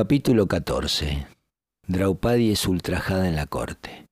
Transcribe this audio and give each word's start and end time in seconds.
Capítulo 0.00 0.46
14. 0.46 1.26
Draupadi 1.88 2.52
es 2.52 2.68
ultrajada 2.68 3.26
en 3.26 3.34
la 3.34 3.46
corte. 3.46 4.06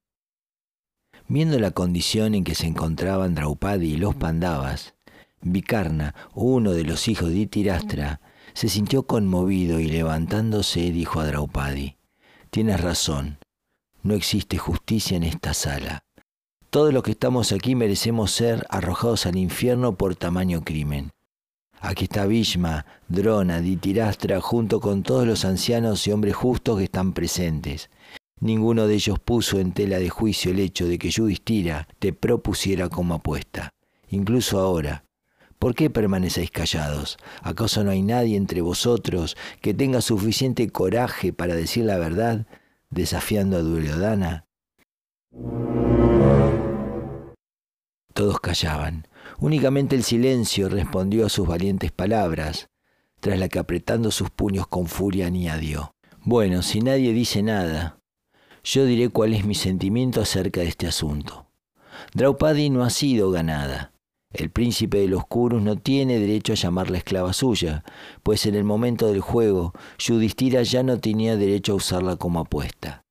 Viendo 1.29 1.61
la 1.61 1.71
condición 1.71 2.35
en 2.35 2.43
que 2.43 2.57
se 2.57 2.67
encontraban 2.67 3.37
Draupadi 3.37 3.93
y 3.93 3.97
los 3.97 4.17
Pandavas, 4.17 4.97
Vikarna, 5.43 6.17
uno 6.35 6.73
de 6.73 6.83
los 6.83 7.07
hijos 7.07 7.29
de 7.29 7.37
Itirastra, 7.37 8.21
se 8.53 8.69
sintió 8.69 9.05
conmovido 9.05 9.79
y 9.79 9.87
levantándose 9.87 10.91
dijo 10.91 11.21
a 11.21 11.27
Draupadi, 11.27 11.99
Tienes 12.51 12.81
razón, 12.81 13.39
no 14.03 14.15
existe 14.15 14.59
justicia 14.59 15.17
en 15.17 15.23
esta 15.23 15.55
sala. 15.55 16.01
Todos 16.69 16.93
los 16.93 17.05
que 17.05 17.13
estamos 17.13 17.53
aquí 17.53 17.77
merecemos 17.77 18.33
ser 18.33 18.67
arrojados 18.71 19.25
al 19.25 19.37
infierno 19.37 19.95
por 19.95 20.17
tamaño 20.17 20.65
crimen. 20.65 21.13
Aquí 21.81 22.05
está 22.05 22.27
Bhishma, 22.27 22.87
Drona, 23.09 23.61
Ditirastra, 23.61 24.41
junto 24.41 24.81
con 24.81 25.03
todos 25.03 25.27
los 25.27 25.45
ancianos 25.45 26.07
y 26.07 26.13
hombres 26.13 26.35
justos 26.35 26.79
que 26.79 26.85
están 26.85 27.13
presentes. 27.13 27.91
Ninguno 28.41 28.87
de 28.87 28.95
ellos 28.95 29.19
puso 29.19 29.59
en 29.61 29.73
tela 29.73 29.99
de 29.99 30.11
juicio 30.11 30.51
el 30.51 30.59
hecho 30.59 30.87
de 30.87 30.99
que 30.99 31.11
Yudhishthira 31.11 31.89
te 31.99 32.13
propusiera 32.13 32.89
como 32.89 33.15
apuesta. 33.15 33.71
Incluso 34.09 34.59
ahora, 34.59 35.05
¿por 35.59 35.75
qué 35.75 35.89
permanecéis 35.89 36.51
callados? 36.51 37.17
¿Acaso 37.43 37.83
no 37.83 37.91
hay 37.91 38.03
nadie 38.03 38.37
entre 38.37 38.61
vosotros 38.61 39.37
que 39.61 39.75
tenga 39.75 40.01
suficiente 40.01 40.69
coraje 40.71 41.33
para 41.33 41.55
decir 41.55 41.85
la 41.85 41.99
verdad, 41.99 42.47
desafiando 42.91 43.57
a 43.57 43.61
Duryodhana? 43.61 44.45
Todos 48.13 48.41
callaban. 48.41 49.07
Únicamente 49.39 49.97
el 49.97 50.03
silencio 50.03 50.69
respondió 50.69 51.27
a 51.27 51.29
sus 51.29 51.47
valientes 51.47 51.93
palabras, 51.93 52.69
tras 53.21 53.39
la 53.39 53.49
que 53.49 53.59
apretando 53.59 54.11
sus 54.11 54.31
puños 54.31 54.67
con 54.67 54.87
furia 54.87 55.27
añadió. 55.27 55.93
Bueno, 56.23 56.63
si 56.63 56.81
nadie 56.81 57.13
dice 57.13 57.43
nada, 57.43 57.99
yo 58.65 58.85
diré 58.85 59.11
cuál 59.11 59.35
es 59.35 59.45
mi 59.45 59.55
sentimiento 59.55 60.21
acerca 60.21 60.61
de 60.61 60.69
este 60.69 60.87
asunto. 60.87 61.47
Draupadi 62.15 62.71
no 62.71 62.83
ha 62.83 62.91
sido 62.91 63.31
ganada. 63.31 63.93
El 64.33 64.51
príncipe 64.51 64.99
de 64.99 65.09
los 65.09 65.27
Kurus 65.27 65.63
no 65.63 65.77
tiene 65.77 66.19
derecho 66.19 66.53
a 66.53 66.57
llamarla 66.57 66.99
esclava 66.99 67.33
suya, 67.33 67.85
pues 68.23 68.45
en 68.47 68.55
el 68.55 68.65
momento 68.65 69.09
del 69.09 69.21
juego, 69.21 69.73
Yudhishthira 69.99 70.63
ya 70.63 70.83
no 70.83 70.99
tenía 70.99 71.37
derecho 71.37 71.73
a 71.73 71.77
usarla 71.77 72.17
como 72.17 72.41
apuesta. 72.41 73.05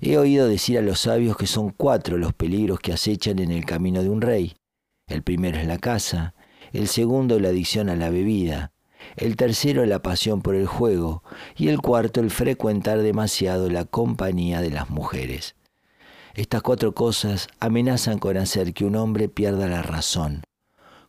He 0.00 0.18
oído 0.18 0.48
decir 0.48 0.78
a 0.78 0.82
los 0.82 1.00
sabios 1.00 1.36
que 1.36 1.46
son 1.46 1.70
cuatro 1.70 2.18
los 2.18 2.32
peligros 2.32 2.80
que 2.80 2.92
acechan 2.92 3.38
en 3.38 3.50
el 3.50 3.64
camino 3.64 4.02
de 4.02 4.10
un 4.10 4.20
rey. 4.20 4.56
El 5.12 5.22
primero 5.22 5.58
es 5.58 5.66
la 5.66 5.76
casa, 5.76 6.34
el 6.72 6.88
segundo 6.88 7.38
la 7.38 7.48
adicción 7.48 7.90
a 7.90 7.96
la 7.96 8.08
bebida, 8.08 8.72
el 9.16 9.36
tercero 9.36 9.84
la 9.84 10.00
pasión 10.00 10.40
por 10.40 10.54
el 10.54 10.66
juego 10.66 11.22
y 11.54 11.68
el 11.68 11.82
cuarto 11.82 12.20
el 12.20 12.30
frecuentar 12.30 13.02
demasiado 13.02 13.68
la 13.68 13.84
compañía 13.84 14.62
de 14.62 14.70
las 14.70 14.88
mujeres. 14.88 15.54
Estas 16.32 16.62
cuatro 16.62 16.94
cosas 16.94 17.48
amenazan 17.60 18.18
con 18.18 18.38
hacer 18.38 18.72
que 18.72 18.86
un 18.86 18.96
hombre 18.96 19.28
pierda 19.28 19.68
la 19.68 19.82
razón, 19.82 20.44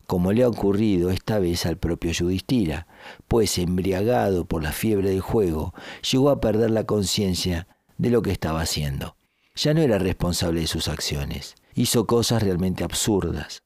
como 0.06 0.34
le 0.34 0.42
ha 0.42 0.48
ocurrido 0.48 1.08
esta 1.08 1.38
vez 1.38 1.64
al 1.64 1.78
propio 1.78 2.12
Yudhishthira, 2.12 2.86
pues 3.26 3.56
embriagado 3.56 4.44
por 4.44 4.62
la 4.62 4.72
fiebre 4.72 5.08
del 5.08 5.22
juego, 5.22 5.72
llegó 6.12 6.28
a 6.28 6.42
perder 6.42 6.72
la 6.72 6.84
conciencia 6.84 7.68
de 7.96 8.10
lo 8.10 8.20
que 8.20 8.32
estaba 8.32 8.60
haciendo. 8.60 9.16
Ya 9.54 9.72
no 9.72 9.80
era 9.80 9.96
responsable 9.96 10.60
de 10.60 10.66
sus 10.66 10.88
acciones. 10.88 11.54
Hizo 11.74 12.06
cosas 12.06 12.42
realmente 12.42 12.84
absurdas. 12.84 13.63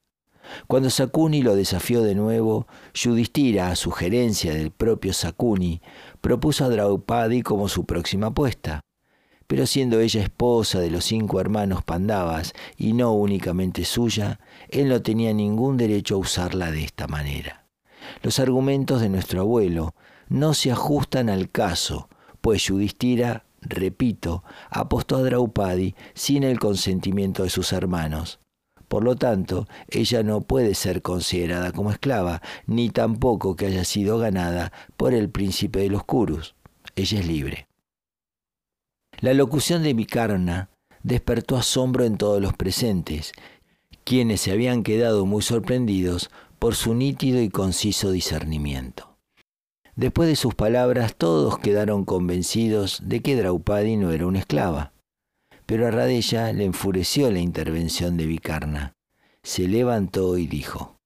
Cuando 0.67 0.89
Sakuni 0.89 1.41
lo 1.41 1.55
desafió 1.55 2.01
de 2.01 2.15
nuevo, 2.15 2.67
Yudhishthira, 2.93 3.69
a 3.69 3.75
sugerencia 3.75 4.53
del 4.53 4.71
propio 4.71 5.13
Sakuni, 5.13 5.81
propuso 6.21 6.65
a 6.65 6.69
Draupadi 6.69 7.41
como 7.41 7.69
su 7.69 7.85
próxima 7.85 8.27
apuesta. 8.27 8.81
Pero 9.47 9.65
siendo 9.65 9.99
ella 9.99 10.21
esposa 10.21 10.79
de 10.79 10.91
los 10.91 11.05
cinco 11.05 11.39
hermanos 11.41 11.83
Pandavas 11.83 12.53
y 12.77 12.93
no 12.93 13.13
únicamente 13.13 13.83
suya, 13.85 14.39
él 14.69 14.89
no 14.89 15.01
tenía 15.01 15.33
ningún 15.33 15.77
derecho 15.77 16.15
a 16.15 16.19
usarla 16.19 16.71
de 16.71 16.83
esta 16.83 17.07
manera. 17.07 17.65
Los 18.21 18.39
argumentos 18.39 19.01
de 19.01 19.09
nuestro 19.09 19.41
abuelo 19.41 19.95
no 20.27 20.53
se 20.53 20.71
ajustan 20.71 21.29
al 21.29 21.49
caso, 21.49 22.09
pues 22.41 22.63
Yudhishthira 22.65 23.45
repito, 23.61 24.43
apostó 24.69 25.17
a 25.17 25.23
Draupadi 25.23 25.95
sin 26.13 26.43
el 26.43 26.59
consentimiento 26.59 27.43
de 27.43 27.49
sus 27.49 27.73
hermanos. 27.73 28.39
Por 28.89 29.03
lo 29.03 29.15
tanto, 29.15 29.67
ella 29.87 30.23
no 30.23 30.41
puede 30.41 30.73
ser 30.73 31.03
considerada 31.03 31.71
como 31.71 31.91
esclava, 31.91 32.41
ni 32.65 32.89
tampoco 32.89 33.55
que 33.55 33.67
haya 33.67 33.85
sido 33.85 34.17
ganada 34.17 34.73
por 34.97 35.13
el 35.13 35.29
príncipe 35.29 35.79
de 35.79 35.89
los 35.89 36.03
Kurus. 36.03 36.55
Ella 36.95 37.19
es 37.19 37.27
libre. 37.27 37.67
La 39.21 39.33
locución 39.35 39.83
de 39.83 39.93
Vikarna 39.93 40.69
despertó 41.03 41.55
asombro 41.55 42.03
en 42.03 42.17
todos 42.17 42.41
los 42.41 42.53
presentes, 42.53 43.31
quienes 44.03 44.41
se 44.41 44.51
habían 44.51 44.81
quedado 44.81 45.25
muy 45.27 45.43
sorprendidos 45.43 46.31
por 46.57 46.75
su 46.75 46.95
nítido 46.95 47.41
y 47.41 47.49
conciso 47.49 48.11
discernimiento. 48.11 49.17
Después 49.95 50.29
de 50.29 50.35
sus 50.35 50.55
palabras 50.55 51.15
todos 51.15 51.59
quedaron 51.59 52.05
convencidos 52.05 53.01
de 53.03 53.19
que 53.19 53.35
Draupadi 53.35 53.97
no 53.97 54.11
era 54.11 54.25
una 54.25 54.39
esclava. 54.39 54.93
Pero 55.69 55.85
a 55.85 55.91
Radella 55.91 56.51
le 56.51 56.65
enfureció 56.65 57.29
la 57.29 57.37
intervención 57.37 58.17
de 58.17 58.25
Vikarna. 58.25 58.93
Se 59.43 59.67
levantó 59.67 60.39
y 60.39 60.47
dijo, 60.47 60.97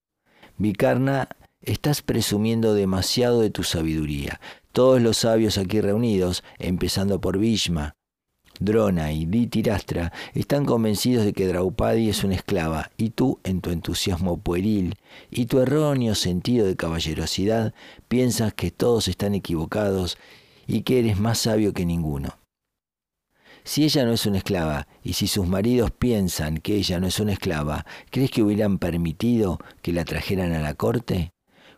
Vikarna, 0.57 1.28
estás 1.62 2.01
presumiendo 2.01 2.74
demasiado 2.74 3.41
de 3.41 3.50
tu 3.50 3.63
sabiduría. 3.63 4.40
Todos 4.72 5.01
los 5.01 5.18
sabios 5.18 5.57
aquí 5.57 5.81
reunidos, 5.81 6.46
empezando 6.59 7.19
por 7.19 7.40
Bhishma, 7.40 7.97
Drona 8.57 9.12
y 9.12 9.25
Ditirastra 9.25 10.13
están 10.34 10.63
convencidos 10.63 11.25
de 11.25 11.34
que 11.34 11.47
Draupadi 11.47 12.07
es 12.07 12.24
una 12.24 12.35
esclava 12.35 12.90
y 12.95 13.09
tú, 13.09 13.41
en 13.44 13.59
tu 13.59 13.69
entusiasmo 13.69 14.38
pueril 14.38 14.95
y 15.30 15.47
tu 15.47 15.59
erróneo 15.59 16.16
sentido 16.16 16.66
de 16.66 16.78
caballerosidad, 16.78 17.74
piensas 18.07 18.53
que 18.53 18.72
todos 18.72 19.09
están 19.09 19.35
equivocados 19.35 20.18
y 20.68 20.84
que 20.84 21.00
eres 21.00 21.19
más 21.19 21.40
sabio 21.40 21.74
que 21.74 21.85
ninguno. 21.85 22.43
Si 23.66 23.85
ella 23.85 24.06
no 24.06 24.12
es 24.12 24.25
una 24.25 24.40
esclava 24.40 24.88
y 25.03 25.13
si 25.13 25.28
sus 25.28 25.47
maridos 25.47 25.91
piensan 25.91 26.57
que 26.57 26.75
ella 26.75 27.00
no 27.00 27.07
es 27.07 27.19
una 27.19 27.34
esclava, 27.34 27.85
¿crees 28.09 28.29
que 28.29 28.44
hubieran 28.44 28.78
permitido 28.78 29.57
que 29.81 29.94
la 29.94 30.03
trajeran 30.03 30.51
a 30.53 30.59
la 30.59 30.74
corte? 30.74 31.31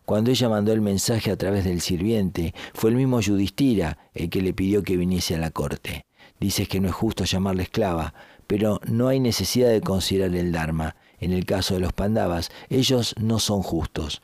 Cuando 0.04 0.30
ella 0.30 0.48
mandó 0.48 0.72
el 0.72 0.80
mensaje 0.80 1.30
a 1.30 1.36
través 1.36 1.64
del 1.64 1.80
sirviente, 1.80 2.54
fue 2.74 2.90
el 2.90 2.96
mismo 2.96 3.20
Yudhishthira 3.20 3.98
el 4.14 4.30
que 4.30 4.42
le 4.42 4.52
pidió 4.52 4.82
que 4.82 4.96
viniese 4.96 5.36
a 5.36 5.38
la 5.38 5.50
corte. 5.50 6.06
Dices 6.40 6.68
que 6.68 6.80
no 6.80 6.88
es 6.88 6.94
justo 6.94 7.24
llamarla 7.24 7.62
esclava, 7.62 8.14
pero 8.46 8.80
no 8.86 9.08
hay 9.08 9.20
necesidad 9.20 9.70
de 9.70 9.80
considerar 9.80 10.34
el 10.34 10.52
Dharma. 10.52 10.96
En 11.18 11.32
el 11.32 11.44
caso 11.44 11.74
de 11.74 11.80
los 11.80 11.92
Pandavas, 11.92 12.50
ellos 12.68 13.14
no 13.18 13.38
son 13.38 13.62
justos. 13.62 14.22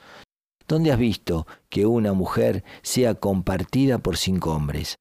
¿Dónde 0.69 0.93
has 0.93 0.99
visto 0.99 1.47
que 1.69 1.87
una 1.87 2.13
mujer 2.13 2.65
sea 2.83 3.15
compartida 3.15 3.99
por 3.99 4.17
cinco 4.17 4.53
hombres? 4.53 4.97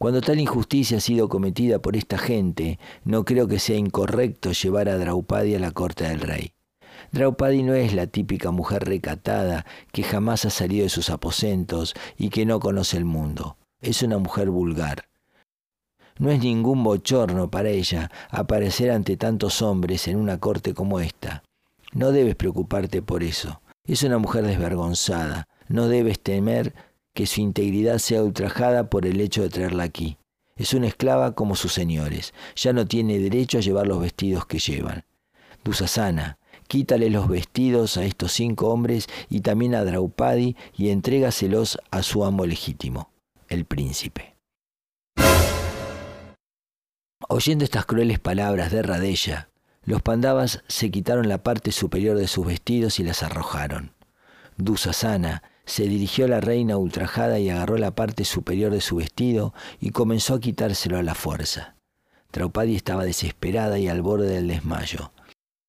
Cuando 0.00 0.22
tal 0.22 0.40
injusticia 0.40 0.96
ha 0.96 1.00
sido 1.00 1.28
cometida 1.28 1.78
por 1.78 1.94
esta 1.94 2.16
gente, 2.16 2.78
no 3.04 3.26
creo 3.26 3.46
que 3.48 3.58
sea 3.58 3.76
incorrecto 3.76 4.50
llevar 4.52 4.88
a 4.88 4.96
Draupadi 4.96 5.54
a 5.54 5.58
la 5.58 5.72
corte 5.72 6.08
del 6.08 6.22
rey. 6.22 6.54
Draupadi 7.12 7.62
no 7.62 7.74
es 7.74 7.92
la 7.92 8.06
típica 8.06 8.50
mujer 8.50 8.86
recatada 8.86 9.66
que 9.92 10.02
jamás 10.02 10.46
ha 10.46 10.50
salido 10.50 10.84
de 10.84 10.88
sus 10.88 11.10
aposentos 11.10 11.92
y 12.16 12.30
que 12.30 12.46
no 12.46 12.60
conoce 12.60 12.96
el 12.96 13.04
mundo. 13.04 13.58
Es 13.82 14.00
una 14.02 14.16
mujer 14.16 14.48
vulgar. 14.48 15.04
No 16.18 16.30
es 16.30 16.40
ningún 16.40 16.82
bochorno 16.82 17.50
para 17.50 17.68
ella 17.68 18.10
aparecer 18.30 18.92
ante 18.92 19.18
tantos 19.18 19.60
hombres 19.60 20.08
en 20.08 20.16
una 20.16 20.38
corte 20.38 20.72
como 20.72 21.00
esta. 21.00 21.42
No 21.92 22.10
debes 22.10 22.36
preocuparte 22.36 23.02
por 23.02 23.22
eso. 23.22 23.60
Es 23.84 24.02
una 24.02 24.16
mujer 24.16 24.46
desvergonzada. 24.46 25.46
No 25.68 25.88
debes 25.88 26.20
temer 26.20 26.72
que 27.20 27.26
su 27.26 27.42
integridad 27.42 27.98
sea 27.98 28.22
ultrajada 28.22 28.88
por 28.88 29.04
el 29.04 29.20
hecho 29.20 29.42
de 29.42 29.50
traerla 29.50 29.82
aquí. 29.82 30.16
Es 30.56 30.72
una 30.72 30.86
esclava 30.86 31.34
como 31.34 31.54
sus 31.54 31.74
señores. 31.74 32.32
Ya 32.56 32.72
no 32.72 32.86
tiene 32.86 33.18
derecho 33.18 33.58
a 33.58 33.60
llevar 33.60 33.86
los 33.86 34.00
vestidos 34.00 34.46
que 34.46 34.58
llevan. 34.58 35.04
Dusasana, 35.62 36.38
quítale 36.66 37.10
los 37.10 37.28
vestidos 37.28 37.98
a 37.98 38.04
estos 38.06 38.32
cinco 38.32 38.70
hombres 38.70 39.06
y 39.28 39.42
también 39.42 39.74
a 39.74 39.84
Draupadi 39.84 40.56
y 40.74 40.88
entrégaselos 40.88 41.78
a 41.90 42.02
su 42.02 42.24
amo 42.24 42.46
legítimo, 42.46 43.10
el 43.50 43.66
príncipe. 43.66 44.34
Oyendo 47.28 47.64
estas 47.64 47.84
crueles 47.84 48.18
palabras 48.18 48.72
de 48.72 48.80
Radella, 48.80 49.50
los 49.82 50.00
pandavas 50.00 50.64
se 50.68 50.90
quitaron 50.90 51.28
la 51.28 51.42
parte 51.42 51.70
superior 51.70 52.16
de 52.16 52.28
sus 52.28 52.46
vestidos 52.46 52.98
y 52.98 53.04
las 53.04 53.22
arrojaron. 53.22 53.92
Dusasana 54.56 55.42
se 55.70 55.84
dirigió 55.84 56.24
a 56.24 56.28
la 56.28 56.40
reina 56.40 56.76
ultrajada 56.76 57.38
y 57.38 57.48
agarró 57.48 57.78
la 57.78 57.94
parte 57.94 58.24
superior 58.24 58.72
de 58.72 58.80
su 58.80 58.96
vestido 58.96 59.54
y 59.80 59.90
comenzó 59.90 60.34
a 60.34 60.40
quitárselo 60.40 60.98
a 60.98 61.02
la 61.04 61.14
fuerza. 61.14 61.76
Draupadi 62.32 62.74
estaba 62.74 63.04
desesperada 63.04 63.78
y 63.78 63.86
al 63.86 64.02
borde 64.02 64.28
del 64.28 64.48
desmayo. 64.48 65.12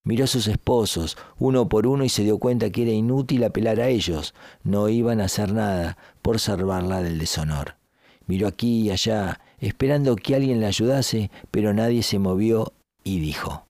Miró 0.04 0.24
a 0.24 0.28
sus 0.28 0.48
esposos, 0.48 1.18
uno 1.38 1.70
por 1.70 1.86
uno, 1.86 2.04
y 2.04 2.10
se 2.10 2.24
dio 2.24 2.40
cuenta 2.40 2.72
que 2.72 2.82
era 2.82 2.92
inútil 2.92 3.44
apelar 3.44 3.80
a 3.80 3.90
ellos. 3.90 4.34
No 4.64 4.90
iban 4.90 5.22
a 5.22 5.26
hacer 5.26 5.54
nada 5.54 5.98
por 6.24 6.40
salvarla 6.40 7.04
del 7.04 7.20
deshonor. 7.20 7.76
Miró 8.26 8.48
aquí 8.48 8.82
y 8.82 8.90
allá, 8.90 9.40
esperando 9.60 10.16
que 10.16 10.34
alguien 10.36 10.60
le 10.60 10.66
ayudase, 10.66 11.30
pero 11.52 11.76
nadie 11.76 12.02
se 12.02 12.18
movió 12.18 12.74
y 13.04 13.20
dijo, 13.20 13.68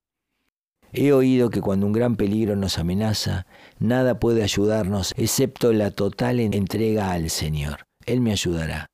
He 0.94 1.14
oído 1.14 1.50
que 1.50 1.62
cuando 1.62 1.86
un 1.86 1.94
gran 1.94 2.18
peligro 2.18 2.56
nos 2.56 2.78
amenaza, 2.78 3.46
nada 3.80 4.20
puede 4.20 4.44
ayudarnos 4.44 5.14
excepto 5.16 5.72
la 5.72 5.92
total 5.92 6.40
entrega 6.40 7.12
al 7.12 7.30
Señor. 7.30 7.86
Él 8.06 8.20
me 8.20 8.32
ayudará. 8.32 8.88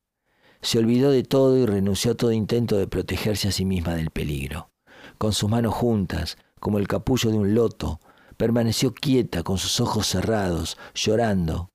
Se 0.61 0.77
olvidó 0.77 1.11
de 1.11 1.23
todo 1.23 1.57
y 1.57 1.65
renunció 1.65 2.11
a 2.11 2.15
todo 2.15 2.31
intento 2.31 2.77
de 2.77 2.88
protegerse 2.88 3.47
a 3.47 3.51
sí 3.51 3.65
misma 3.65 3.95
del 3.95 4.11
peligro. 4.11 4.69
Con 5.17 5.33
sus 5.33 5.49
manos 5.49 5.73
juntas, 5.73 6.38
como 6.59 6.77
el 6.77 6.88
capullo 6.88 7.31
de 7.31 7.38
un 7.38 7.55
loto, 7.55 8.00
permaneció 8.38 8.93
quieta 8.93 9.41
con 9.41 9.57
sus 9.57 9.79
ojos 9.79 10.07
cerrados, 10.07 10.77
llorando, 10.93 11.69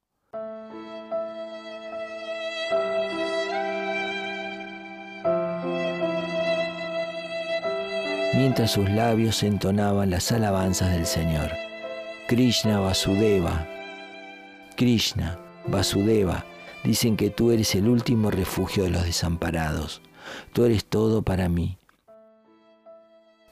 mientras 8.42 8.72
sus 8.72 8.90
labios 8.90 9.44
entonaban 9.44 10.10
las 10.10 10.32
alabanzas 10.32 10.90
del 10.90 11.06
Señor. 11.06 11.52
Krishna 12.26 12.80
Vasudeva, 12.80 13.68
Krishna 14.74 15.38
Vasudeva, 15.68 16.44
dicen 16.82 17.16
que 17.16 17.30
tú 17.30 17.52
eres 17.52 17.76
el 17.76 17.86
último 17.86 18.32
refugio 18.32 18.82
de 18.82 18.90
los 18.90 19.04
desamparados. 19.04 20.02
Tú 20.52 20.64
eres 20.64 20.84
todo 20.84 21.22
para 21.22 21.48
mí. 21.48 21.78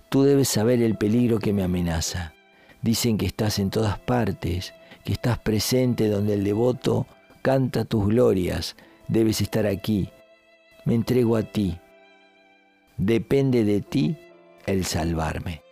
Tú 0.08 0.24
debes 0.24 0.48
saber 0.48 0.82
el 0.82 0.96
peligro 0.96 1.38
que 1.38 1.52
me 1.52 1.62
amenaza. 1.62 2.34
Dicen 2.82 3.16
que 3.16 3.26
estás 3.26 3.60
en 3.60 3.70
todas 3.70 3.96
partes, 4.00 4.74
que 5.04 5.12
estás 5.12 5.38
presente 5.38 6.08
donde 6.08 6.34
el 6.34 6.42
devoto 6.42 7.06
canta 7.42 7.84
tus 7.84 8.08
glorias. 8.08 8.74
Debes 9.06 9.40
estar 9.40 9.66
aquí. 9.66 10.08
Me 10.84 10.96
entrego 10.96 11.36
a 11.36 11.44
ti. 11.44 11.78
Depende 12.96 13.62
de 13.62 13.82
ti 13.82 14.18
el 14.70 14.84
salvarme. 14.84 15.62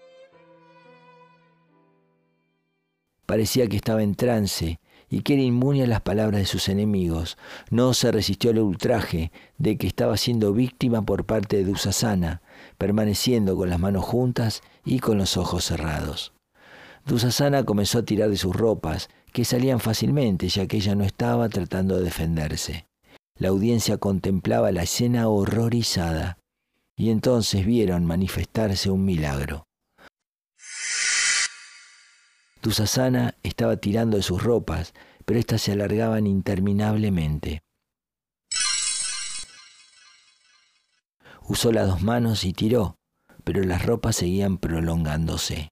Parecía 3.27 3.69
que 3.69 3.77
estaba 3.77 4.03
en 4.03 4.15
trance 4.15 4.81
y 5.11 5.23
que 5.23 5.35
era 5.35 5.43
inmune 5.43 5.83
a 5.83 5.87
las 5.87 6.01
palabras 6.01 6.41
de 6.41 6.47
sus 6.47 6.69
enemigos. 6.69 7.37
No 7.71 7.95
se 7.95 8.11
resistió 8.11 8.51
al 8.51 8.59
ultraje 8.59 9.33
de 9.59 9.77
que 9.77 9.87
estaba 9.87 10.17
siendo 10.17 10.53
víctima 10.53 11.03
por 11.03 11.27
parte 11.27 11.59
de 11.59 11.65
Dusasana, 11.65 12.43
permaneciendo 12.79 13.57
con 13.57 13.71
las 13.71 13.79
manos 13.79 14.05
juntas 14.05 14.63
y 14.85 15.01
con 15.01 15.19
los 15.19 15.37
ojos 15.37 15.65
cerrados. 15.65 16.33
Dusasana 17.05 17.65
comenzó 17.65 17.99
a 17.99 18.05
tirar 18.05 18.29
de 18.31 18.37
sus 18.37 18.55
ropas, 18.55 19.09
que 19.33 19.45
salían 19.45 19.81
fácilmente 19.81 20.49
ya 20.49 20.67
que 20.67 20.79
ella 20.79 20.95
no 20.95 21.05
estaba 21.05 21.49
tratando 21.49 21.97
de 21.97 22.05
defenderse. 22.05 22.87
La 23.37 23.49
audiencia 23.49 23.99
contemplaba 23.99 24.73
la 24.73 24.83
escena 24.83 25.29
horrorizada 25.29 26.39
y 26.99 27.11
entonces 27.11 27.65
vieron 27.65 28.05
manifestarse 28.05 28.91
un 28.91 29.05
milagro. 29.05 29.69
Dusasana 32.61 33.37
estaba 33.45 33.77
tirando 33.77 34.17
de 34.17 34.25
sus 34.25 34.43
ropas, 34.43 34.93
pero 35.25 35.39
éstas 35.39 35.63
se 35.63 35.73
alargaban 35.73 36.27
interminablemente. 36.27 37.63
Usó 41.47 41.71
las 41.71 41.87
dos 41.87 42.03
manos 42.03 42.45
y 42.45 42.53
tiró, 42.53 42.97
pero 43.45 43.63
las 43.63 43.87
ropas 43.87 44.17
seguían 44.17 44.59
prolongándose. 44.59 45.71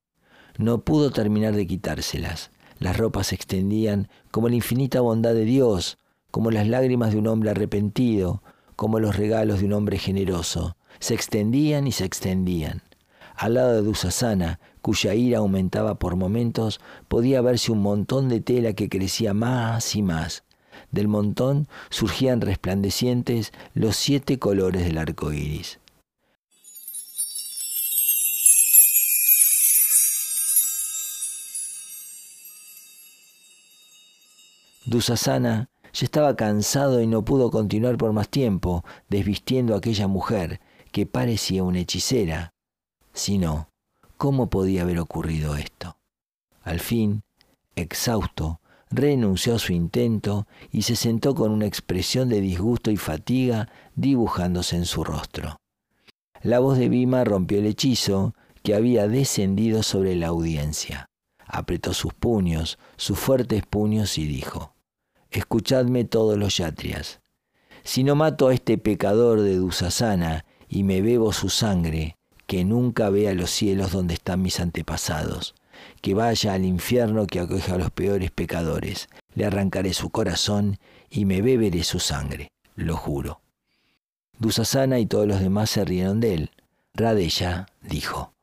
No 0.57 0.85
pudo 0.85 1.11
terminar 1.11 1.53
de 1.53 1.67
quitárselas. 1.67 2.51
Las 2.79 2.95
ropas 2.95 3.27
se 3.27 3.35
extendían 3.35 4.07
como 4.31 4.47
la 4.47 4.55
infinita 4.55 5.01
bondad 5.01 5.33
de 5.33 5.43
Dios, 5.43 5.97
como 6.31 6.51
las 6.51 6.67
lágrimas 6.67 7.11
de 7.11 7.17
un 7.17 7.27
hombre 7.27 7.49
arrepentido, 7.49 8.41
como 8.77 8.99
los 8.99 9.17
regalos 9.17 9.59
de 9.59 9.65
un 9.65 9.73
hombre 9.73 9.99
generoso 9.99 10.77
se 10.99 11.13
extendían 11.13 11.87
y 11.87 11.91
se 11.91 12.05
extendían. 12.05 12.83
Al 13.35 13.53
lado 13.53 13.73
de 13.73 13.81
Dusasana, 13.81 14.59
cuya 14.81 15.13
ira 15.13 15.39
aumentaba 15.39 15.99
por 15.99 16.15
momentos, 16.15 16.79
podía 17.07 17.41
verse 17.41 17.71
un 17.71 17.81
montón 17.81 18.29
de 18.29 18.41
tela 18.41 18.73
que 18.73 18.89
crecía 18.89 19.33
más 19.33 19.95
y 19.95 20.01
más. 20.01 20.43
Del 20.91 21.07
montón 21.07 21.67
surgían 21.89 22.41
resplandecientes 22.41 23.53
los 23.73 23.95
siete 23.95 24.39
colores 24.39 24.85
del 24.85 24.97
arco 24.97 25.33
iris. 25.33 25.79
Dusasana 34.85 35.69
ya 35.91 36.05
estaba 36.05 36.35
cansado 36.37 37.01
y 37.01 37.07
no 37.07 37.25
pudo 37.25 37.51
continuar 37.51 37.97
por 37.97 38.13
más 38.13 38.29
tiempo 38.29 38.85
desvistiendo 39.09 39.75
a 39.75 39.79
aquella 39.79 40.07
mujer 40.07 40.61
que 40.97 41.05
parecía 41.05 41.63
una 41.63 41.81
hechicera. 41.81 42.55
Si 43.13 43.37
no, 43.37 43.69
¿cómo 44.17 44.49
podía 44.49 44.81
haber 44.81 44.97
ocurrido 44.97 45.55
esto? 45.55 45.95
Al 46.63 46.79
fin, 46.79 47.21
exhausto, 47.75 48.61
renunció 48.89 49.53
a 49.53 49.59
su 49.59 49.73
intento 49.73 50.47
y 50.71 50.81
se 50.81 50.95
sentó 50.95 51.35
con 51.35 51.51
una 51.51 51.67
expresión 51.67 52.29
de 52.29 52.41
disgusto 52.41 52.89
y 52.89 52.97
fatiga 52.97 53.69
dibujándose 53.95 54.75
en 54.75 54.85
su 54.85 55.03
rostro. 55.03 55.57
La 56.41 56.57
voz 56.57 56.79
de 56.79 56.89
Bima 56.89 57.23
rompió 57.23 57.59
el 57.59 57.67
hechizo 57.67 58.33
que 58.63 58.73
había 58.73 59.07
descendido 59.07 59.83
sobre 59.83 60.15
la 60.15 60.29
audiencia. 60.29 61.05
Apretó 61.45 61.93
sus 61.93 62.15
puños, 62.15 62.79
sus 62.95 63.19
fuertes 63.19 63.61
puños, 63.69 64.17
y 64.17 64.25
dijo, 64.25 64.73
Escuchadme 65.29 66.05
todos 66.05 66.39
los 66.39 66.57
yatrias. 66.57 67.19
Si 67.83 68.03
no 68.03 68.15
mato 68.15 68.47
a 68.47 68.55
este 68.55 68.79
pecador 68.79 69.41
de 69.41 69.57
Dusasana 69.57 70.46
y 70.69 70.83
me 70.83 71.01
bebo 71.01 71.33
su 71.33 71.49
sangre, 71.49 72.17
que 72.45 72.63
nunca 72.63 73.09
vea 73.09 73.33
los 73.33 73.51
cielos 73.51 73.91
donde 73.91 74.13
están 74.13 74.41
mis 74.41 74.59
antepasados, 74.59 75.55
que 76.01 76.13
vaya 76.13 76.53
al 76.53 76.65
infierno 76.65 77.27
que 77.27 77.39
acoge 77.39 77.71
a 77.71 77.77
los 77.77 77.91
peores 77.91 78.31
pecadores, 78.31 79.09
le 79.35 79.45
arrancaré 79.45 79.93
su 79.93 80.09
corazón 80.09 80.79
y 81.09 81.25
me 81.25 81.41
beberé 81.41 81.83
su 81.83 81.99
sangre, 81.99 82.49
lo 82.75 82.95
juro. 82.95 83.41
Dusasana 84.39 84.99
y 84.99 85.05
todos 85.05 85.27
los 85.27 85.39
demás 85.39 85.69
se 85.71 85.83
rieron 85.83 86.19
de 86.19 86.33
él. 86.33 86.51
Radella 86.93 87.67
dijo, 87.81 88.33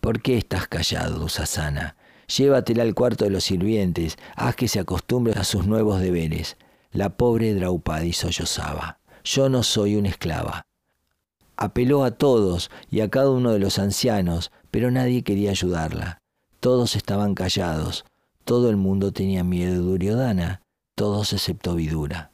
¿Por 0.00 0.20
qué 0.20 0.36
estás 0.36 0.66
callado, 0.66 1.18
Dusasana? 1.18 1.96
Llévatela 2.36 2.82
al 2.82 2.94
cuarto 2.94 3.24
de 3.24 3.30
los 3.30 3.44
sirvientes, 3.44 4.16
haz 4.34 4.56
que 4.56 4.68
se 4.68 4.80
acostumbre 4.80 5.34
a 5.38 5.44
sus 5.44 5.66
nuevos 5.66 6.00
deberes. 6.00 6.56
La 6.90 7.10
pobre 7.10 7.54
Draupadi 7.54 8.12
sollozaba. 8.12 8.98
Yo 9.24 9.48
no 9.48 9.62
soy 9.62 9.96
una 9.96 10.08
esclava, 10.08 10.66
Apeló 11.62 12.02
a 12.02 12.10
todos 12.10 12.72
y 12.90 13.02
a 13.02 13.08
cada 13.08 13.30
uno 13.30 13.52
de 13.52 13.60
los 13.60 13.78
ancianos, 13.78 14.50
pero 14.72 14.90
nadie 14.90 15.22
quería 15.22 15.50
ayudarla. 15.50 16.18
Todos 16.58 16.96
estaban 16.96 17.36
callados, 17.36 18.04
todo 18.44 18.68
el 18.68 18.76
mundo 18.76 19.12
tenía 19.12 19.44
miedo 19.44 19.74
de 19.74 19.78
Duryodhana, 19.78 20.62
todos 20.96 21.32
excepto 21.32 21.76
Vidura. 21.76 22.32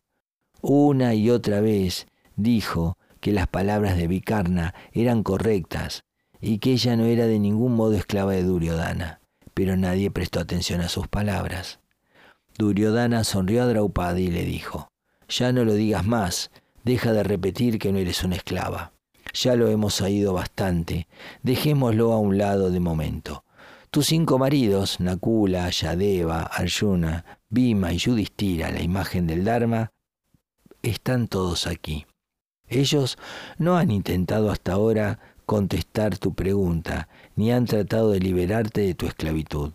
Una 0.62 1.12
y 1.12 1.28
otra 1.28 1.60
vez 1.60 2.06
dijo 2.36 2.96
que 3.20 3.32
las 3.32 3.46
palabras 3.48 3.98
de 3.98 4.06
Vikarna 4.06 4.74
eran 4.92 5.22
correctas 5.22 6.04
y 6.40 6.56
que 6.56 6.72
ella 6.72 6.96
no 6.96 7.04
era 7.04 7.26
de 7.26 7.38
ningún 7.38 7.74
modo 7.74 7.96
esclava 7.96 8.32
de 8.32 8.44
Duryodhana, 8.44 9.20
pero 9.52 9.76
nadie 9.76 10.10
prestó 10.10 10.40
atención 10.40 10.80
a 10.80 10.88
sus 10.88 11.06
palabras. 11.06 11.80
Duryodhana 12.56 13.24
sonrió 13.24 13.64
a 13.64 13.66
Draupadi 13.66 14.28
y 14.28 14.30
le 14.30 14.46
dijo, 14.46 14.88
Ya 15.28 15.52
no 15.52 15.66
lo 15.66 15.74
digas 15.74 16.06
más, 16.06 16.50
deja 16.82 17.12
de 17.12 17.24
repetir 17.24 17.78
que 17.78 17.92
no 17.92 17.98
eres 17.98 18.24
una 18.24 18.36
esclava. 18.36 18.94
Ya 19.32 19.56
lo 19.56 19.68
hemos 19.68 20.00
oído 20.00 20.32
bastante. 20.32 21.06
Dejémoslo 21.42 22.12
a 22.12 22.18
un 22.18 22.38
lado 22.38 22.70
de 22.70 22.80
momento. 22.80 23.44
Tus 23.90 24.06
cinco 24.06 24.38
maridos, 24.38 25.00
Nakula, 25.00 25.70
Yadeva, 25.70 26.42
Arjuna, 26.42 27.24
Bhima 27.48 27.92
y 27.92 27.98
Yudhishthira, 27.98 28.70
la 28.70 28.82
imagen 28.82 29.26
del 29.26 29.44
Dharma, 29.44 29.92
están 30.82 31.28
todos 31.28 31.66
aquí. 31.66 32.06
Ellos 32.66 33.16
no 33.56 33.78
han 33.78 33.90
intentado 33.90 34.50
hasta 34.50 34.72
ahora 34.72 35.18
contestar 35.46 36.18
tu 36.18 36.34
pregunta, 36.34 37.08
ni 37.34 37.50
han 37.50 37.64
tratado 37.64 38.10
de 38.10 38.20
liberarte 38.20 38.82
de 38.82 38.94
tu 38.94 39.06
esclavitud. 39.06 39.72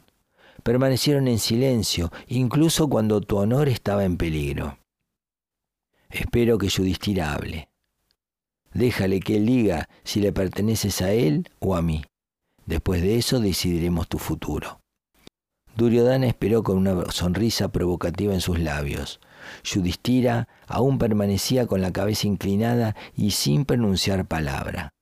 Permanecieron 0.62 1.27
en 1.27 1.39
silencio, 1.39 2.12
incluso 2.27 2.88
cuando 2.88 3.19
tu 3.19 3.38
honor 3.38 3.67
estaba 3.67 4.05
en 4.05 4.17
peligro. 4.17 4.77
Espero 6.10 6.60
que 6.60 6.69
Yudhishthira 6.69 7.33
hable. 7.33 7.73
Déjale 8.74 9.20
que 9.20 9.38
él 9.38 9.46
diga 9.46 9.88
si 10.03 10.20
le 10.20 10.32
perteneces 10.32 11.01
a 11.01 11.12
él 11.12 11.50
o 11.60 11.75
a 11.75 11.82
mí. 11.82 12.03
Después 12.65 13.01
de 13.01 13.18
eso 13.18 13.39
decidiremos 13.39 14.08
tu 14.08 14.18
futuro. 14.18 14.80
Duryodhana 15.75 16.27
esperó 16.27 16.62
con 16.63 16.77
una 16.77 17.12
sonrisa 17.12 17.70
provocativa 17.70 18.34
en 18.34 18.42
sus 18.42 18.60
labios. 18.60 19.20
Yudhishthira 19.63 20.48
aún 20.68 21.00
permanecía 21.00 21.65
con 21.65 21.82
la 21.82 21.92
cabeza 21.92 22.27
inclinada 22.27 22.96
y 23.15 23.32
sin 23.32 23.65
pronunciar 23.65 24.25
palabra. 24.27 24.94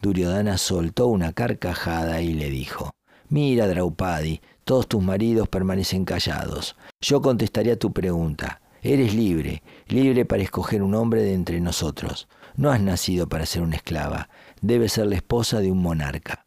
Duryodhana 0.00 0.58
soltó 0.58 1.06
una 1.08 1.32
carcajada 1.32 2.22
y 2.22 2.32
le 2.32 2.50
dijo, 2.50 2.92
Mira, 3.28 3.66
Draupadi, 3.66 4.40
todos 4.64 4.88
tus 4.88 5.02
maridos 5.02 5.48
permanecen 5.48 6.04
callados. 6.04 6.76
Yo 7.00 7.20
contestaré 7.20 7.72
a 7.72 7.78
tu 7.78 7.92
pregunta. 7.92 8.60
Eres 8.82 9.14
libre, 9.14 9.62
libre 9.88 10.24
para 10.24 10.42
escoger 10.42 10.82
un 10.82 10.94
hombre 10.94 11.22
de 11.22 11.34
entre 11.34 11.60
nosotros. 11.60 12.28
No 12.56 12.70
has 12.70 12.80
nacido 12.80 13.28
para 13.28 13.44
ser 13.44 13.60
una 13.60 13.76
esclava, 13.76 14.30
debes 14.62 14.92
ser 14.92 15.06
la 15.06 15.16
esposa 15.16 15.60
de 15.60 15.70
un 15.70 15.82
monarca. 15.82 16.46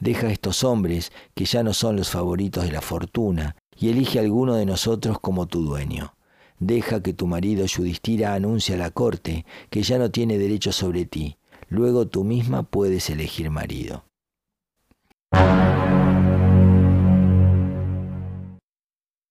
Deja 0.00 0.28
a 0.28 0.32
estos 0.32 0.64
hombres, 0.64 1.12
que 1.34 1.44
ya 1.44 1.62
no 1.62 1.74
son 1.74 1.96
los 1.96 2.08
favoritos 2.08 2.64
de 2.64 2.72
la 2.72 2.80
fortuna, 2.80 3.56
y 3.76 3.90
elige 3.90 4.18
a 4.18 4.22
alguno 4.22 4.54
de 4.54 4.64
nosotros 4.64 5.20
como 5.20 5.46
tu 5.46 5.62
dueño. 5.62 6.14
Deja 6.58 7.02
que 7.02 7.12
tu 7.12 7.26
marido 7.26 7.66
Yudhishthira 7.66 8.32
anuncie 8.32 8.76
a 8.76 8.78
la 8.78 8.90
corte 8.90 9.44
que 9.68 9.82
ya 9.82 9.98
no 9.98 10.10
tiene 10.10 10.38
derecho 10.38 10.72
sobre 10.72 11.04
ti. 11.04 11.36
Luego 11.68 12.06
tú 12.06 12.24
misma 12.24 12.62
puedes 12.62 13.10
elegir 13.10 13.50
marido. 13.50 14.04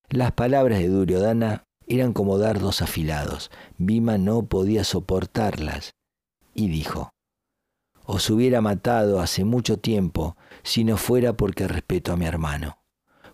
Las 0.10 0.34
palabras 0.34 0.80
de 0.80 0.88
Duryodhana 0.88 1.63
eran 1.88 2.13
como 2.13 2.38
dardos 2.38 2.82
afilados. 2.82 3.50
Bhima 3.78 4.18
no 4.18 4.44
podía 4.44 4.84
soportarlas 4.84 5.94
y 6.53 6.67
dijo, 6.67 7.12
Os 8.05 8.29
hubiera 8.29 8.62
matado 8.62 9.20
hace 9.20 9.43
mucho 9.43 9.77
tiempo 9.77 10.38
si 10.63 10.84
no 10.84 10.98
fuera 10.98 11.34
porque 11.34 11.67
respeto 11.67 12.13
a 12.13 12.17
mi 12.17 12.25
hermano. 12.25 12.77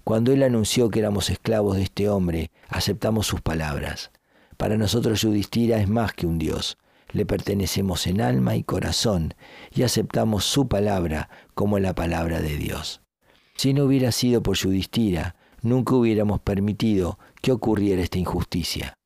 Cuando 0.04 0.32
él 0.32 0.44
anunció 0.44 0.90
que 0.90 1.00
éramos 1.00 1.30
esclavos 1.30 1.76
de 1.76 1.84
este 1.84 2.08
hombre, 2.10 2.52
aceptamos 2.70 3.28
sus 3.28 3.42
palabras. 3.42 4.12
Para 4.56 4.78
nosotros 4.78 5.22
Yudhishthira 5.22 5.80
es 5.80 5.90
más 5.90 6.14
que 6.14 6.26
un 6.26 6.38
dios. 6.38 6.78
Le 7.12 7.26
pertenecemos 7.26 8.08
en 8.08 8.22
alma 8.22 8.56
y 8.56 8.64
corazón 8.64 9.34
y 9.74 9.84
aceptamos 9.84 10.46
su 10.46 10.68
palabra 10.68 11.30
como 11.54 11.80
la 11.80 11.94
palabra 11.94 12.42
de 12.42 12.58
Dios. 12.58 13.02
Si 13.56 13.74
no 13.74 13.86
hubiera 13.86 14.12
sido 14.12 14.44
por 14.44 14.56
Yudhishthira, 14.56 15.36
nunca 15.62 15.96
hubiéramos 15.96 16.40
permitido 16.40 17.20
que 17.42 17.52
ocurriera 17.52 18.02
esta 18.02 18.18
injusticia. 18.18 18.97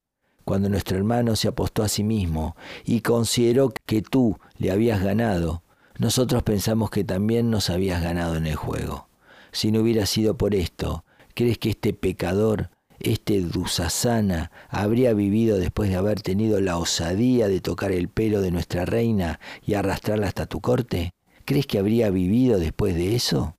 Cuando 0.46 0.70
nuestro 0.70 0.98
hermano 0.98 1.36
se 1.36 1.48
apostó 1.48 1.84
a 1.84 1.88
sí 1.88 2.04
mismo 2.04 2.56
y 2.84 3.02
consideró 3.02 3.74
que 3.86 4.02
tú 4.02 4.38
le 4.58 4.72
habías 4.72 5.04
ganado, 5.04 5.64
nosotros 5.98 6.44
pensamos 6.44 6.90
que 6.90 7.04
también 7.04 7.50
nos 7.50 7.70
habías 7.70 8.02
ganado 8.02 8.36
en 8.36 8.48
el 8.48 8.56
juego. 8.56 9.08
Si 9.52 9.72
no 9.72 9.82
hubiera 9.82 10.06
sido 10.06 10.38
por 10.38 10.56
esto, 10.56 11.04
¿crees 11.36 11.58
que 11.58 11.70
este 11.70 11.94
pecador, 11.94 12.70
este 13.00 13.42
Dusasana, 13.42 14.52
habría 14.70 15.14
vivido 15.14 15.58
después 15.58 15.90
de 15.90 15.98
haber 15.98 16.22
tenido 16.22 16.60
la 16.62 16.78
osadía 16.78 17.48
de 17.48 17.62
tocar 17.62 17.92
el 17.92 18.08
pelo 18.08 18.42
de 18.42 18.52
nuestra 18.52 18.86
reina 18.86 19.40
y 19.66 19.76
arrastrarla 19.76 20.28
hasta 20.28 20.46
tu 20.46 20.62
corte? 20.62 21.14
¿Crees 21.46 21.68
que 21.68 21.80
habría 21.80 22.10
vivido 22.10 22.60
después 22.60 22.96
de 22.96 23.16
eso? 23.16 23.58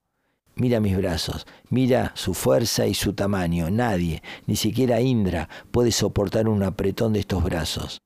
Mira 0.55 0.81
mis 0.81 0.97
brazos, 0.97 1.47
mira 1.71 2.13
su 2.15 2.35
fuerza 2.35 2.87
y 2.87 2.95
su 2.95 3.15
tamaño. 3.15 3.71
Nadie, 3.71 4.23
ni 4.47 4.57
siquiera 4.57 5.01
Indra, 5.01 5.49
puede 5.71 5.93
soportar 5.93 6.49
un 6.49 6.63
apretón 6.63 7.15
de 7.15 7.21
estos 7.21 7.43
brazos. 7.43 7.99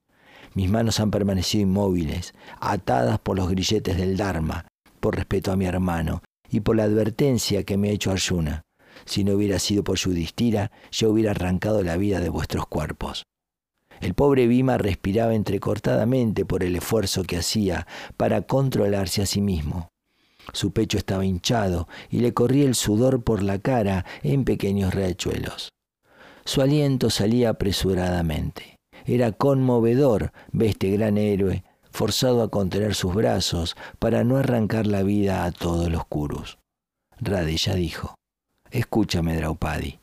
Mis 0.54 0.70
manos 0.70 1.00
han 1.00 1.10
permanecido 1.10 1.62
inmóviles, 1.62 2.34
atadas 2.60 3.18
por 3.18 3.36
los 3.36 3.50
grilletes 3.50 3.96
del 3.96 4.16
Dharma, 4.16 4.66
por 5.00 5.16
respeto 5.16 5.52
a 5.52 5.56
mi 5.56 5.66
hermano 5.66 6.22
y 6.48 6.60
por 6.60 6.76
la 6.76 6.84
advertencia 6.84 7.64
que 7.64 7.76
me 7.76 7.88
ha 7.88 7.92
hecho 7.92 8.12
Arjuna. 8.12 8.62
Si 9.04 9.24
no 9.24 9.34
hubiera 9.34 9.58
sido 9.58 9.84
por 9.84 9.98
Yudhishthira, 9.98 10.70
yo 10.90 11.10
hubiera 11.10 11.32
arrancado 11.32 11.82
la 11.82 11.96
vida 11.96 12.20
de 12.20 12.28
vuestros 12.28 12.66
cuerpos. 12.66 13.24
El 14.00 14.14
pobre 14.14 14.46
Bhima 14.46 14.78
respiraba 14.78 15.34
entrecortadamente 15.34 16.44
por 16.44 16.62
el 16.62 16.76
esfuerzo 16.76 17.24
que 17.24 17.38
hacía 17.38 17.86
para 18.16 18.42
controlarse 18.42 19.22
a 19.22 19.26
sí 19.26 19.40
mismo. 19.40 19.88
Su 20.52 20.72
pecho 20.72 20.98
estaba 20.98 21.24
hinchado 21.24 21.88
y 22.10 22.20
le 22.20 22.32
corría 22.32 22.64
el 22.64 22.74
sudor 22.74 23.22
por 23.22 23.42
la 23.42 23.58
cara 23.58 24.04
en 24.22 24.44
pequeños 24.44 24.94
riachuelos. 24.94 25.70
Su 26.44 26.62
aliento 26.62 27.10
salía 27.10 27.50
apresuradamente. 27.50 28.76
Era 29.04 29.32
conmovedor 29.32 30.32
ver 30.52 30.70
este 30.70 30.90
gran 30.90 31.18
héroe 31.18 31.64
forzado 31.90 32.42
a 32.42 32.50
contener 32.50 32.94
sus 32.94 33.14
brazos 33.14 33.76
para 33.98 34.22
no 34.22 34.36
arrancar 34.36 34.86
la 34.86 35.02
vida 35.02 35.44
a 35.44 35.52
todos 35.52 35.90
los 35.90 36.04
Kurus. 36.06 36.58
Radella 37.18 37.74
dijo, 37.74 38.14
Escúchame, 38.70 39.36
Draupadi, 39.36 39.98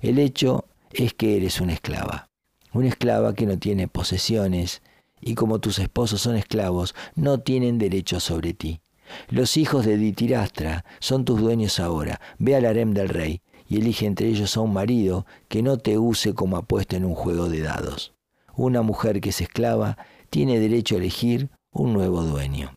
el 0.00 0.18
hecho 0.18 0.66
es 0.92 1.14
que 1.14 1.36
eres 1.36 1.60
una 1.60 1.72
esclava, 1.72 2.28
una 2.72 2.88
esclava 2.88 3.34
que 3.34 3.46
no 3.46 3.58
tiene 3.58 3.88
posesiones 3.88 4.82
y 5.20 5.34
como 5.34 5.58
tus 5.58 5.78
esposos 5.78 6.20
son 6.20 6.36
esclavos, 6.36 6.94
no 7.14 7.40
tienen 7.40 7.78
derecho 7.78 8.20
sobre 8.20 8.52
ti. 8.54 8.80
Los 9.28 9.56
hijos 9.56 9.84
de 9.84 9.96
Ditirastra 9.96 10.84
son 11.00 11.24
tus 11.24 11.40
dueños 11.40 11.80
ahora. 11.80 12.20
Ve 12.38 12.56
al 12.56 12.66
harem 12.66 12.92
del 12.92 13.08
rey 13.08 13.42
y 13.68 13.76
elige 13.76 14.06
entre 14.06 14.28
ellos 14.28 14.56
a 14.56 14.60
un 14.60 14.72
marido 14.72 15.26
que 15.48 15.62
no 15.62 15.78
te 15.78 15.98
use 15.98 16.34
como 16.34 16.56
apuesta 16.56 16.96
en 16.96 17.04
un 17.04 17.14
juego 17.14 17.48
de 17.48 17.60
dados. 17.60 18.14
Una 18.56 18.82
mujer 18.82 19.20
que 19.20 19.30
es 19.30 19.40
esclava 19.40 19.98
tiene 20.30 20.58
derecho 20.58 20.94
a 20.94 20.98
elegir 20.98 21.50
un 21.70 21.92
nuevo 21.92 22.22
dueño. 22.22 22.76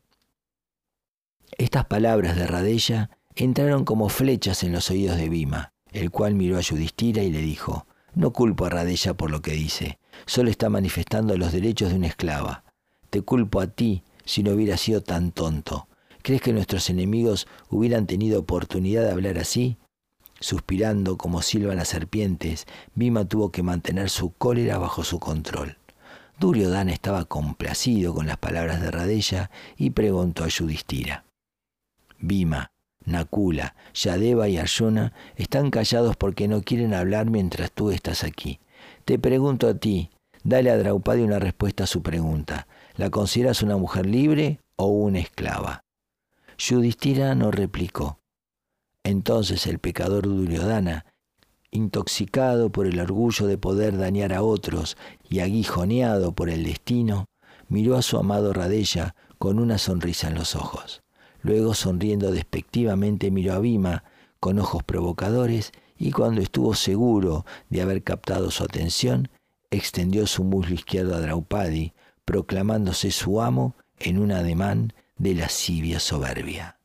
Estas 1.57 1.85
palabras 1.85 2.35
de 2.35 2.47
Radella 2.47 3.09
entraron 3.35 3.85
como 3.85 4.09
flechas 4.09 4.63
en 4.63 4.73
los 4.73 4.89
oídos 4.89 5.17
de 5.17 5.29
Bima, 5.29 5.73
el 5.91 6.11
cual 6.11 6.35
miró 6.35 6.57
a 6.57 6.61
Yudhishthira 6.61 7.23
y 7.23 7.31
le 7.31 7.41
dijo, 7.41 7.85
no 8.13 8.31
culpo 8.31 8.65
a 8.65 8.69
Radella 8.69 9.13
por 9.13 9.31
lo 9.31 9.41
que 9.41 9.51
dice, 9.51 10.00
solo 10.25 10.50
está 10.50 10.69
manifestando 10.69 11.38
los 11.38 11.51
derechos 11.51 11.89
de 11.89 11.95
una 11.95 12.07
esclava. 12.07 12.63
Te 13.09 13.21
culpo 13.21 13.61
a 13.61 13.67
ti 13.67 14.03
si 14.25 14.43
no 14.43 14.51
hubiera 14.51 14.77
sido 14.77 15.01
tan 15.01 15.31
tonto. 15.31 15.88
¿Crees 16.21 16.41
que 16.41 16.53
nuestros 16.53 16.89
enemigos 16.89 17.47
hubieran 17.69 18.05
tenido 18.05 18.39
oportunidad 18.39 19.03
de 19.03 19.11
hablar 19.11 19.37
así? 19.39 19.77
Suspirando 20.39 21.17
como 21.17 21.41
silban 21.41 21.77
las 21.77 21.89
serpientes, 21.89 22.65
Bima 22.95 23.25
tuvo 23.25 23.51
que 23.51 23.63
mantener 23.63 24.09
su 24.09 24.31
cólera 24.31 24.77
bajo 24.77 25.03
su 25.03 25.19
control. 25.19 25.77
Duryodhana 26.39 26.91
estaba 26.91 27.25
complacido 27.25 28.13
con 28.15 28.25
las 28.25 28.37
palabras 28.37 28.81
de 28.81 28.89
Radella 28.89 29.51
y 29.77 29.91
preguntó 29.91 30.43
a 30.43 30.47
Yudhishthira. 30.47 31.25
Bima, 32.19 32.71
Nakula, 33.05 33.75
Yadeva 33.93 34.47
y 34.47 34.57
Arjuna 34.57 35.13
están 35.35 35.69
callados 35.69 36.15
porque 36.15 36.47
no 36.47 36.61
quieren 36.61 36.93
hablar 36.93 37.29
mientras 37.29 37.71
tú 37.71 37.91
estás 37.91 38.23
aquí. 38.23 38.59
Te 39.05 39.19
pregunto 39.19 39.67
a 39.67 39.75
ti, 39.75 40.09
dale 40.43 40.71
a 40.71 40.77
Draupadi 40.77 41.21
una 41.21 41.39
respuesta 41.39 41.83
a 41.83 41.87
su 41.87 42.01
pregunta. 42.01 42.67
¿La 42.95 43.09
consideras 43.09 43.61
una 43.61 43.77
mujer 43.77 44.05
libre 44.05 44.59
o 44.75 44.87
una 44.87 45.19
esclava? 45.19 45.83
Yudhishthira 46.63 47.33
no 47.33 47.49
replicó. 47.49 48.19
Entonces 49.03 49.65
el 49.65 49.79
pecador 49.79 50.27
Duryodhana, 50.27 51.07
intoxicado 51.71 52.71
por 52.71 52.85
el 52.85 52.99
orgullo 52.99 53.47
de 53.47 53.57
poder 53.57 53.97
dañar 53.97 54.31
a 54.31 54.43
otros 54.43 54.95
y 55.27 55.39
aguijoneado 55.39 56.33
por 56.33 56.51
el 56.51 56.63
destino, 56.63 57.25
miró 57.67 57.97
a 57.97 58.03
su 58.03 58.17
amado 58.17 58.53
Radella 58.53 59.15
con 59.39 59.57
una 59.57 59.79
sonrisa 59.79 60.27
en 60.27 60.35
los 60.35 60.55
ojos. 60.55 61.01
Luego, 61.41 61.73
sonriendo 61.73 62.31
despectivamente, 62.31 63.31
miró 63.31 63.53
a 63.53 63.59
Bhima 63.59 64.03
con 64.39 64.59
ojos 64.59 64.83
provocadores 64.83 65.71
y 65.97 66.11
cuando 66.11 66.41
estuvo 66.41 66.75
seguro 66.75 67.43
de 67.71 67.81
haber 67.81 68.03
captado 68.03 68.51
su 68.51 68.63
atención, 68.63 69.29
extendió 69.71 70.27
su 70.27 70.43
muslo 70.43 70.75
izquierdo 70.75 71.15
a 71.15 71.21
Draupadi, 71.21 71.93
proclamándose 72.23 73.09
su 73.09 73.41
amo 73.41 73.75
en 73.97 74.19
un 74.19 74.31
ademán 74.31 74.93
de 75.21 75.35
lascivia 75.35 75.99
soberbia. 75.99 76.80